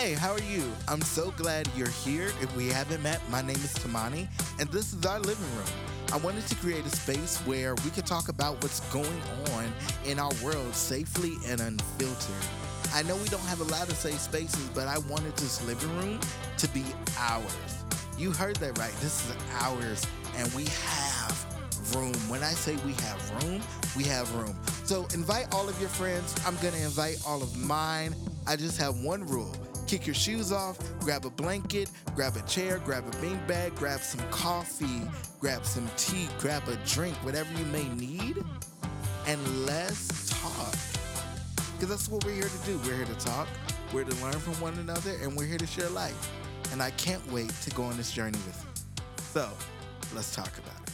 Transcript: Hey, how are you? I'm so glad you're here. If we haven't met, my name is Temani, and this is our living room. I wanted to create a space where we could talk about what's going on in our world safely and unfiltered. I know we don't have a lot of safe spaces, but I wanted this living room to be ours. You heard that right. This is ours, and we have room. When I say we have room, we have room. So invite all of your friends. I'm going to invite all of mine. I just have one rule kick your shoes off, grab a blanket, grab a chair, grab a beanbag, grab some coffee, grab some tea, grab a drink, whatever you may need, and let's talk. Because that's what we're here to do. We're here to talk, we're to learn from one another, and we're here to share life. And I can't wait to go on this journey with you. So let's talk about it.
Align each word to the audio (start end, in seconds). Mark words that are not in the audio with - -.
Hey, 0.00 0.14
how 0.14 0.32
are 0.32 0.40
you? 0.40 0.64
I'm 0.88 1.02
so 1.02 1.30
glad 1.32 1.68
you're 1.76 1.90
here. 1.90 2.28
If 2.40 2.56
we 2.56 2.68
haven't 2.68 3.02
met, 3.02 3.20
my 3.28 3.42
name 3.42 3.56
is 3.56 3.74
Temani, 3.74 4.28
and 4.58 4.66
this 4.70 4.94
is 4.94 5.04
our 5.04 5.20
living 5.20 5.44
room. 5.54 5.66
I 6.10 6.16
wanted 6.16 6.46
to 6.46 6.54
create 6.54 6.86
a 6.86 6.88
space 6.88 7.36
where 7.40 7.74
we 7.84 7.90
could 7.90 8.06
talk 8.06 8.30
about 8.30 8.62
what's 8.62 8.80
going 8.88 9.20
on 9.52 9.70
in 10.06 10.18
our 10.18 10.32
world 10.42 10.74
safely 10.74 11.34
and 11.46 11.60
unfiltered. 11.60 12.46
I 12.94 13.02
know 13.02 13.14
we 13.14 13.28
don't 13.28 13.44
have 13.44 13.60
a 13.60 13.64
lot 13.64 13.90
of 13.90 13.94
safe 13.94 14.18
spaces, 14.18 14.70
but 14.74 14.88
I 14.88 14.96
wanted 15.00 15.36
this 15.36 15.62
living 15.66 15.94
room 15.98 16.18
to 16.56 16.68
be 16.68 16.82
ours. 17.18 17.84
You 18.16 18.30
heard 18.32 18.56
that 18.56 18.78
right. 18.78 18.94
This 19.02 19.28
is 19.28 19.36
ours, 19.60 20.06
and 20.38 20.50
we 20.54 20.64
have 20.64 21.46
room. 21.94 22.14
When 22.30 22.42
I 22.42 22.52
say 22.52 22.74
we 22.86 22.94
have 22.94 23.44
room, 23.44 23.60
we 23.94 24.04
have 24.04 24.34
room. 24.34 24.56
So 24.84 25.06
invite 25.12 25.48
all 25.52 25.68
of 25.68 25.78
your 25.78 25.90
friends. 25.90 26.34
I'm 26.46 26.56
going 26.62 26.72
to 26.72 26.82
invite 26.82 27.20
all 27.26 27.42
of 27.42 27.54
mine. 27.58 28.14
I 28.46 28.56
just 28.56 28.78
have 28.78 28.96
one 29.00 29.26
rule 29.26 29.54
kick 29.90 30.06
your 30.06 30.14
shoes 30.14 30.52
off, 30.52 30.78
grab 31.00 31.24
a 31.24 31.30
blanket, 31.30 31.90
grab 32.14 32.36
a 32.36 32.42
chair, 32.42 32.78
grab 32.84 33.04
a 33.08 33.10
beanbag, 33.16 33.74
grab 33.74 33.98
some 33.98 34.20
coffee, 34.30 35.02
grab 35.40 35.66
some 35.66 35.90
tea, 35.96 36.28
grab 36.38 36.62
a 36.68 36.76
drink, 36.86 37.16
whatever 37.24 37.52
you 37.58 37.64
may 37.66 37.88
need, 37.88 38.36
and 39.26 39.66
let's 39.66 40.30
talk. 40.30 40.76
Because 41.72 41.88
that's 41.88 42.08
what 42.08 42.24
we're 42.24 42.34
here 42.34 42.44
to 42.44 42.66
do. 42.66 42.78
We're 42.84 42.98
here 42.98 43.04
to 43.04 43.18
talk, 43.26 43.48
we're 43.92 44.04
to 44.04 44.24
learn 44.24 44.34
from 44.34 44.54
one 44.60 44.74
another, 44.74 45.10
and 45.22 45.36
we're 45.36 45.46
here 45.46 45.58
to 45.58 45.66
share 45.66 45.88
life. 45.88 46.30
And 46.70 46.80
I 46.80 46.90
can't 46.90 47.26
wait 47.32 47.48
to 47.48 47.70
go 47.70 47.82
on 47.82 47.96
this 47.96 48.12
journey 48.12 48.38
with 48.46 48.64
you. 48.64 49.04
So 49.32 49.50
let's 50.14 50.32
talk 50.32 50.56
about 50.56 50.80
it. 50.86 50.89